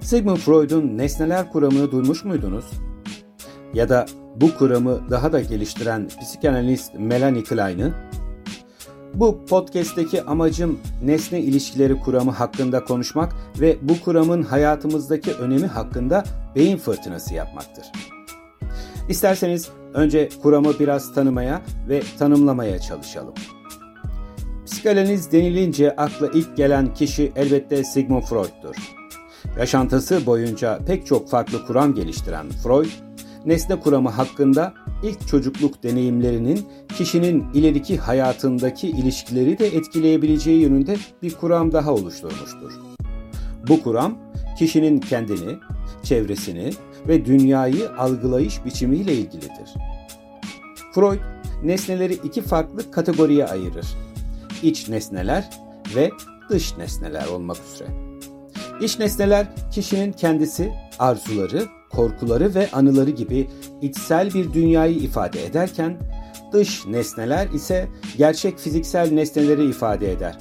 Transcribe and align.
Sigmund 0.00 0.36
Freud'un 0.36 0.98
nesneler 0.98 1.52
kuramını 1.52 1.92
duymuş 1.92 2.24
muydunuz? 2.24 2.64
Ya 3.74 3.88
da 3.88 4.06
bu 4.36 4.54
kuramı 4.54 5.10
daha 5.10 5.32
da 5.32 5.40
geliştiren 5.40 6.08
psikanalist 6.20 6.94
Melanie 6.98 7.42
Klein'ı? 7.42 7.94
Bu 9.14 9.44
podcast'teki 9.44 10.22
amacım 10.22 10.78
nesne 11.04 11.40
ilişkileri 11.40 12.00
kuramı 12.00 12.30
hakkında 12.30 12.84
konuşmak 12.84 13.32
ve 13.60 13.76
bu 13.82 14.00
kuramın 14.04 14.42
hayatımızdaki 14.42 15.32
önemi 15.32 15.66
hakkında 15.66 16.24
beyin 16.56 16.76
fırtınası 16.76 17.34
yapmaktır. 17.34 17.84
İsterseniz 19.08 19.68
önce 19.94 20.28
kuramı 20.42 20.78
biraz 20.80 21.14
tanımaya 21.14 21.62
ve 21.88 22.02
tanımlamaya 22.18 22.78
çalışalım. 22.78 23.34
Psikanaliz 24.66 25.32
denilince 25.32 25.96
akla 25.96 26.28
ilk 26.34 26.56
gelen 26.56 26.94
kişi 26.94 27.32
elbette 27.36 27.84
Sigmund 27.84 28.22
Freud'dur. 28.22 28.97
Yaşantısı 29.58 30.26
boyunca 30.26 30.78
pek 30.86 31.06
çok 31.06 31.30
farklı 31.30 31.66
kuram 31.66 31.94
geliştiren 31.94 32.48
Freud, 32.50 32.90
nesne 33.46 33.80
kuramı 33.80 34.08
hakkında 34.08 34.74
ilk 35.02 35.28
çocukluk 35.28 35.82
deneyimlerinin 35.82 36.66
kişinin 36.96 37.44
ileriki 37.54 37.98
hayatındaki 37.98 38.88
ilişkileri 38.88 39.58
de 39.58 39.66
etkileyebileceği 39.66 40.60
yönünde 40.60 40.96
bir 41.22 41.34
kuram 41.34 41.72
daha 41.72 41.94
oluşturmuştur. 41.94 42.72
Bu 43.68 43.82
kuram 43.82 44.18
kişinin 44.58 45.00
kendini, 45.00 45.58
çevresini 46.02 46.70
ve 47.08 47.24
dünyayı 47.24 47.90
algılayış 47.90 48.64
biçimiyle 48.64 49.14
ilgilidir. 49.14 49.74
Freud 50.94 51.20
nesneleri 51.62 52.14
iki 52.14 52.42
farklı 52.42 52.90
kategoriye 52.90 53.46
ayırır. 53.46 53.86
İç 54.62 54.88
nesneler 54.88 55.50
ve 55.94 56.10
dış 56.50 56.76
nesneler 56.78 57.26
olmak 57.26 57.56
üzere. 57.74 58.07
İç 58.80 58.98
nesneler 58.98 59.46
kişinin 59.70 60.12
kendisi, 60.12 60.72
arzuları, 60.98 61.62
korkuları 61.90 62.54
ve 62.54 62.70
anıları 62.72 63.10
gibi 63.10 63.48
içsel 63.82 64.34
bir 64.34 64.52
dünyayı 64.52 64.96
ifade 64.96 65.46
ederken 65.46 65.98
dış 66.52 66.86
nesneler 66.86 67.48
ise 67.48 67.88
gerçek 68.18 68.58
fiziksel 68.58 69.12
nesneleri 69.12 69.64
ifade 69.64 70.12
eder. 70.12 70.38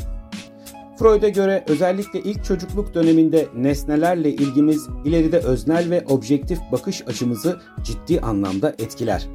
Freud'a 0.99 1.30
göre 1.30 1.63
özellikle 1.67 2.19
ilk 2.19 2.45
çocukluk 2.45 2.93
döneminde 2.93 3.47
nesnelerle 3.55 4.31
ilgimiz 4.31 4.88
ileride 5.05 5.38
öznel 5.38 5.89
ve 5.89 6.05
objektif 6.09 6.59
bakış 6.71 7.08
açımızı 7.08 7.59
ciddi 7.83 8.21
anlamda 8.21 8.69
etkiler. 8.69 9.27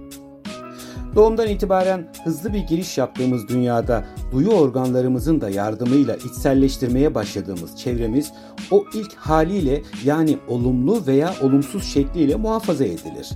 Doğumdan 1.15 1.49
itibaren 1.49 2.09
hızlı 2.25 2.53
bir 2.53 2.59
giriş 2.59 2.99
yaptığımız 2.99 3.49
dünyada 3.49 4.05
duyu 4.33 4.49
organlarımızın 4.49 5.41
da 5.41 5.51
yardımıyla 5.51 6.17
içselleştirmeye 6.17 7.15
başladığımız 7.15 7.77
çevremiz 7.77 8.33
o 8.71 8.85
ilk 8.95 9.15
haliyle 9.15 9.83
yani 10.05 10.39
olumlu 10.49 11.07
veya 11.07 11.35
olumsuz 11.43 11.85
şekliyle 11.85 12.37
muhafaza 12.37 12.85
edilir. 12.85 13.31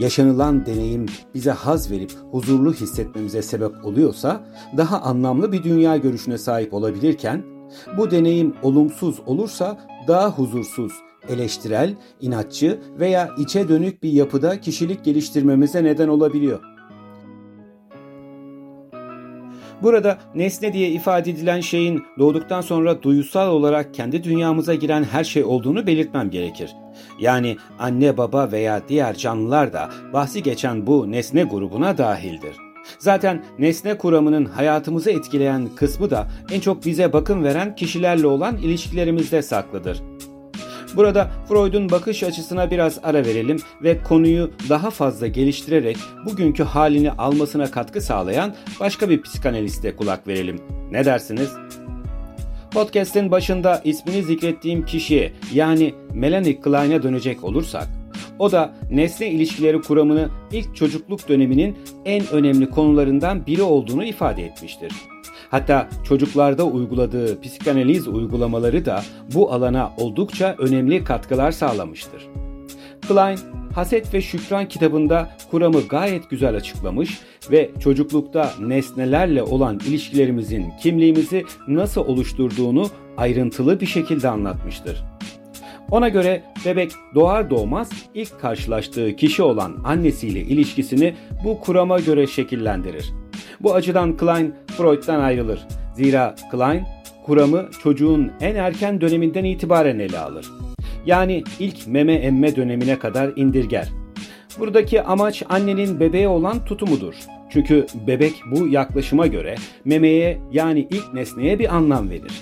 Yaşanılan 0.00 0.66
deneyim 0.66 1.06
bize 1.34 1.50
haz 1.50 1.90
verip 1.90 2.12
huzurlu 2.30 2.72
hissetmemize 2.72 3.42
sebep 3.42 3.84
oluyorsa 3.84 4.44
daha 4.76 5.00
anlamlı 5.00 5.52
bir 5.52 5.62
dünya 5.62 5.96
görüşüne 5.96 6.38
sahip 6.38 6.74
olabilirken 6.74 7.42
bu 7.98 8.10
deneyim 8.10 8.54
olumsuz 8.62 9.20
olursa 9.26 9.78
daha 10.08 10.30
huzursuz, 10.30 10.92
eleştirel, 11.28 11.94
inatçı 12.20 12.80
veya 13.00 13.30
içe 13.38 13.68
dönük 13.68 14.02
bir 14.02 14.12
yapıda 14.12 14.60
kişilik 14.60 15.04
geliştirmemize 15.04 15.84
neden 15.84 16.08
olabiliyor. 16.08 16.75
Burada 19.82 20.18
nesne 20.34 20.72
diye 20.72 20.90
ifade 20.90 21.30
edilen 21.30 21.60
şeyin 21.60 22.04
doğduktan 22.18 22.60
sonra 22.60 23.02
duyusal 23.02 23.48
olarak 23.48 23.94
kendi 23.94 24.24
dünyamıza 24.24 24.74
giren 24.74 25.04
her 25.04 25.24
şey 25.24 25.44
olduğunu 25.44 25.86
belirtmem 25.86 26.30
gerekir. 26.30 26.70
Yani 27.20 27.56
anne 27.78 28.16
baba 28.16 28.52
veya 28.52 28.82
diğer 28.88 29.14
canlılar 29.14 29.72
da 29.72 29.90
bahsi 30.12 30.42
geçen 30.42 30.86
bu 30.86 31.10
nesne 31.12 31.42
grubuna 31.42 31.98
dahildir. 31.98 32.56
Zaten 32.98 33.44
nesne 33.58 33.98
kuramının 33.98 34.44
hayatımızı 34.44 35.10
etkileyen 35.10 35.68
kısmı 35.76 36.10
da 36.10 36.28
en 36.52 36.60
çok 36.60 36.84
bize 36.84 37.12
bakım 37.12 37.44
veren 37.44 37.74
kişilerle 37.74 38.26
olan 38.26 38.56
ilişkilerimizde 38.56 39.42
saklıdır. 39.42 40.02
Burada 40.96 41.30
Freud'un 41.48 41.90
bakış 41.90 42.22
açısına 42.22 42.70
biraz 42.70 42.98
ara 43.02 43.24
verelim 43.24 43.56
ve 43.82 44.02
konuyu 44.02 44.50
daha 44.68 44.90
fazla 44.90 45.26
geliştirerek 45.26 45.96
bugünkü 46.26 46.62
halini 46.62 47.10
almasına 47.10 47.70
katkı 47.70 48.00
sağlayan 48.00 48.54
başka 48.80 49.10
bir 49.10 49.22
psikanaliste 49.22 49.96
kulak 49.96 50.28
verelim. 50.28 50.60
Ne 50.90 51.04
dersiniz? 51.04 51.52
Podcast'in 52.70 53.30
başında 53.30 53.80
ismini 53.84 54.22
zikrettiğim 54.22 54.86
kişiye 54.86 55.32
yani 55.54 55.94
Melanie 56.14 56.60
Klein'e 56.60 57.02
dönecek 57.02 57.44
olursak, 57.44 57.88
o 58.38 58.52
da 58.52 58.74
nesne 58.90 59.30
ilişkileri 59.30 59.80
kuramını 59.80 60.28
ilk 60.52 60.76
çocukluk 60.76 61.28
döneminin 61.28 61.78
en 62.04 62.30
önemli 62.32 62.70
konularından 62.70 63.46
biri 63.46 63.62
olduğunu 63.62 64.04
ifade 64.04 64.44
etmiştir. 64.44 64.92
Hatta 65.50 65.88
çocuklarda 66.04 66.64
uyguladığı 66.64 67.40
psikanaliz 67.40 68.08
uygulamaları 68.08 68.84
da 68.84 69.02
bu 69.34 69.52
alana 69.52 69.92
oldukça 69.96 70.54
önemli 70.58 71.04
katkılar 71.04 71.52
sağlamıştır. 71.52 72.28
Klein, 73.08 73.38
Haset 73.74 74.14
ve 74.14 74.20
Şükran 74.20 74.68
kitabında 74.68 75.30
kuramı 75.50 75.80
gayet 75.80 76.30
güzel 76.30 76.56
açıklamış 76.56 77.20
ve 77.50 77.70
çocuklukta 77.80 78.52
nesnelerle 78.60 79.42
olan 79.42 79.80
ilişkilerimizin 79.88 80.66
kimliğimizi 80.82 81.44
nasıl 81.68 82.00
oluşturduğunu 82.00 82.86
ayrıntılı 83.16 83.80
bir 83.80 83.86
şekilde 83.86 84.28
anlatmıştır. 84.28 85.04
Ona 85.90 86.08
göre 86.08 86.42
bebek 86.64 86.92
doğar 87.14 87.50
doğmaz 87.50 87.90
ilk 88.14 88.40
karşılaştığı 88.40 89.16
kişi 89.16 89.42
olan 89.42 89.76
annesiyle 89.84 90.40
ilişkisini 90.40 91.14
bu 91.44 91.60
kurama 91.60 92.00
göre 92.00 92.26
şekillendirir. 92.26 93.12
Bu 93.60 93.74
açıdan 93.74 94.16
Klein 94.16 94.54
Freud'dan 94.66 95.20
ayrılır. 95.20 95.66
Zira 95.94 96.34
Klein 96.50 96.84
kuramı 97.26 97.68
çocuğun 97.82 98.32
en 98.40 98.54
erken 98.54 99.00
döneminden 99.00 99.44
itibaren 99.44 99.98
ele 99.98 100.18
alır. 100.18 100.46
Yani 101.06 101.44
ilk 101.58 101.86
meme 101.86 102.14
emme 102.14 102.56
dönemine 102.56 102.98
kadar 102.98 103.32
indirger. 103.36 103.88
Buradaki 104.58 105.02
amaç 105.02 105.42
annenin 105.48 106.00
bebeğe 106.00 106.28
olan 106.28 106.64
tutumudur. 106.64 107.14
Çünkü 107.50 107.86
bebek 108.06 108.32
bu 108.50 108.68
yaklaşıma 108.68 109.26
göre 109.26 109.54
memeye 109.84 110.38
yani 110.52 110.88
ilk 110.90 111.14
nesneye 111.14 111.58
bir 111.58 111.76
anlam 111.76 112.10
verir. 112.10 112.32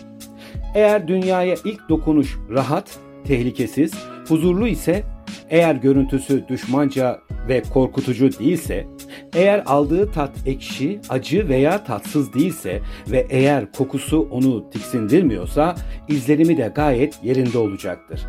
Eğer 0.74 1.08
dünyaya 1.08 1.54
ilk 1.64 1.88
dokunuş 1.88 2.38
rahat, 2.50 2.98
tehlikesiz, 3.24 3.92
huzurlu 4.28 4.68
ise, 4.68 5.02
eğer 5.50 5.74
görüntüsü 5.74 6.48
düşmanca 6.48 7.20
ve 7.48 7.62
korkutucu 7.62 8.38
değilse, 8.38 8.86
eğer 9.34 9.62
aldığı 9.66 10.12
tat 10.12 10.30
ekşi, 10.46 11.00
acı 11.08 11.48
veya 11.48 11.84
tatsız 11.84 12.34
değilse 12.34 12.80
ve 13.10 13.26
eğer 13.30 13.72
kokusu 13.72 14.28
onu 14.30 14.70
tiksindirmiyorsa 14.70 15.74
izlerimi 16.08 16.56
de 16.56 16.72
gayet 16.74 17.24
yerinde 17.24 17.58
olacaktır. 17.58 18.20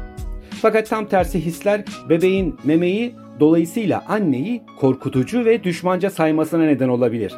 Fakat 0.61 0.89
tam 0.89 1.05
tersi 1.05 1.45
hisler 1.45 1.83
bebeğin 2.09 2.55
memeyi 2.63 3.15
dolayısıyla 3.39 4.03
anneyi 4.07 4.61
korkutucu 4.79 5.45
ve 5.45 5.63
düşmanca 5.63 6.09
saymasına 6.09 6.63
neden 6.63 6.89
olabilir. 6.89 7.33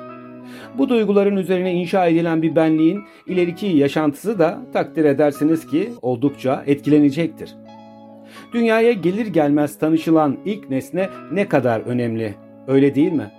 Bu 0.78 0.90
duyguların 0.90 1.38
üzerine 1.38 1.74
inşa 1.74 2.08
edilen 2.08 2.42
bir 2.42 2.56
benliğin 2.56 3.04
ileriki 3.28 3.66
yaşantısı 3.66 4.40
da 4.40 4.60
takdir 4.74 5.06
edersiniz 5.06 5.68
ki 5.68 5.94
oldukça 6.02 6.64
etkilenecektir. 6.68 7.56
Dünyaya 8.54 8.92
gelir 8.92 9.28
gelmez 9.28 9.80
tanışılan 9.80 10.38
ilk 10.46 10.70
nesne 10.70 11.10
ne 11.32 11.48
kadar 11.48 11.80
önemli, 11.80 12.36
öyle 12.68 12.96
değil 12.96 13.12
mi? 13.12 13.32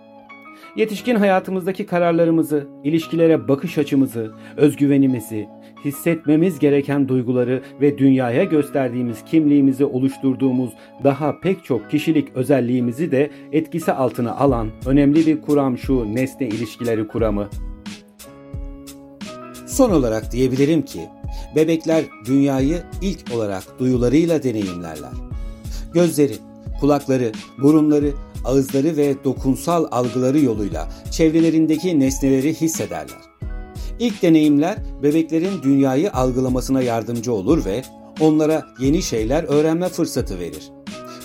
Yetişkin 0.77 1.15
hayatımızdaki 1.15 1.87
kararlarımızı, 1.87 2.67
ilişkilere 2.85 3.49
bakış 3.49 3.79
açımızı, 3.79 4.33
özgüvenimizi, 4.57 5.49
hissetmemiz 5.85 6.59
gereken 6.59 7.09
duyguları 7.09 7.62
ve 7.81 7.99
dünyaya 7.99 8.44
gösterdiğimiz 8.44 9.25
kimliğimizi 9.25 9.85
oluşturduğumuz 9.85 10.71
daha 11.05 11.41
pek 11.41 11.65
çok 11.65 11.91
kişilik 11.91 12.29
özelliğimizi 12.37 13.11
de 13.11 13.31
etkisi 13.53 13.93
altına 13.93 14.37
alan 14.37 14.69
önemli 14.87 15.27
bir 15.27 15.41
kuram 15.41 15.79
şu 15.79 16.15
nesne 16.15 16.49
ilişkileri 16.49 17.09
kuramı. 17.09 17.49
Son 19.67 19.91
olarak 19.91 20.32
diyebilirim 20.32 20.82
ki 20.82 21.00
bebekler 21.56 22.05
dünyayı 22.27 22.82
ilk 23.03 23.35
olarak 23.35 23.62
duyularıyla 23.79 24.43
deneyimlerler. 24.43 25.11
Gözleri, 25.94 26.35
kulakları, 26.81 27.32
burunları, 27.59 28.12
ağızları 28.44 28.96
ve 28.96 29.25
dokunsal 29.25 29.87
algıları 29.90 30.38
yoluyla 30.38 30.88
çevrelerindeki 31.11 32.00
nesneleri 32.00 32.55
hissederler. 32.55 33.19
İlk 33.99 34.23
deneyimler 34.23 34.79
bebeklerin 35.02 35.62
dünyayı 35.62 36.12
algılamasına 36.12 36.82
yardımcı 36.82 37.32
olur 37.32 37.64
ve 37.64 37.82
onlara 38.20 38.67
yeni 38.81 39.02
şeyler 39.02 39.44
öğrenme 39.44 39.88
fırsatı 39.88 40.38
verir. 40.38 40.70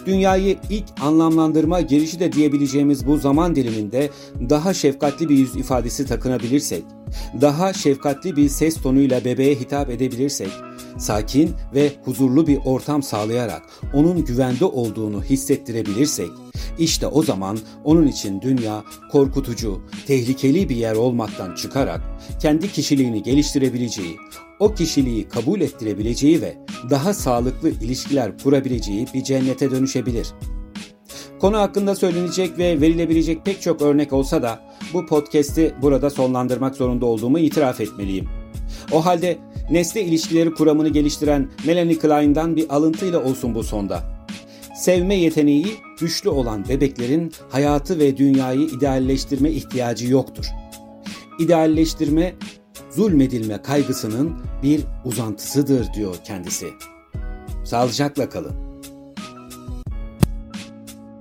Dünyayı 0.06 0.58
ilk 0.70 0.86
anlamlandırma 1.02 1.82
girişi 1.82 2.20
de 2.20 2.32
diyebileceğimiz 2.32 3.08
bu 3.08 3.18
zaman 3.18 3.56
diliminde 3.56 4.10
daha 4.50 4.74
şefkatli 4.74 5.30
bir 5.30 5.38
yüz 5.38 5.56
ifadesi 5.56 6.06
takınabilirsek, 6.06 6.84
daha 7.42 7.74
şefkatli 7.74 8.36
bir 8.36 8.50
ses 8.50 8.82
tonuyla 8.82 9.26
bebeğe 9.26 9.56
hitap 9.56 9.90
edebilirsek, 9.90 10.50
sakin 10.98 11.52
ve 11.76 11.92
huzurlu 12.06 12.48
bir 12.48 12.60
ortam 12.66 13.04
sağlayarak 13.04 13.62
onun 13.94 14.26
güvende 14.26 14.66
olduğunu 14.66 15.24
hissettirebilirsek, 15.24 16.30
işte 16.80 17.08
o 17.08 17.24
zaman 17.24 17.60
onun 17.84 18.08
için 18.08 18.42
dünya 18.42 18.84
korkutucu, 19.12 19.82
tehlikeli 20.08 20.70
bir 20.70 20.76
yer 20.76 20.96
olmaktan 20.96 21.56
çıkarak 21.56 22.02
kendi 22.42 22.72
kişiliğini 22.72 23.24
geliştirebileceği, 23.24 24.18
o 24.60 24.74
kişiliği 24.74 25.30
kabul 25.30 25.62
ettirebileceği 25.62 26.42
ve 26.42 26.58
daha 26.90 27.14
sağlıklı 27.14 27.70
ilişkiler 27.70 28.38
kurabileceği 28.38 29.08
bir 29.14 29.24
cennete 29.24 29.72
dönüşebilir. 29.72 30.28
Konu 31.40 31.58
hakkında 31.58 31.96
söylenecek 31.96 32.58
ve 32.58 32.82
verilebilecek 32.82 33.46
pek 33.46 33.62
çok 33.62 33.82
örnek 33.82 34.14
olsa 34.14 34.44
da 34.44 34.60
bu 34.94 35.06
podcast'i 35.06 35.74
burada 35.82 36.10
sonlandırmak 36.10 36.76
zorunda 36.76 37.06
olduğumu 37.06 37.40
itiraf 37.40 37.82
etmeliyim. 37.82 38.30
O 38.92 39.06
halde 39.06 39.38
nesne 39.72 40.02
ilişkileri 40.02 40.54
kuramını 40.54 40.90
geliştiren 40.90 41.50
Melanie 41.66 41.98
Klein'dan 41.98 42.56
bir 42.56 42.76
alıntıyla 42.76 43.24
olsun 43.24 43.56
bu 43.56 43.64
sonda. 43.64 44.04
Sevme 44.76 45.16
yeteneği 45.16 45.68
güçlü 46.00 46.30
olan 46.30 46.70
bebeklerin 46.70 47.32
hayatı 47.50 48.00
ve 48.00 48.18
dünyayı 48.18 48.62
idealleştirme 48.62 49.52
ihtiyacı 49.52 50.12
yoktur. 50.12 50.46
İdealleştirme 51.40 52.34
zulmedilme 52.92 53.62
kaygısının 53.62 54.36
bir 54.64 54.82
uzantısıdır 55.06 55.94
diyor 55.94 56.16
kendisi. 56.24 56.68
Sağlıcakla 57.66 58.30
kalın. 58.30 58.73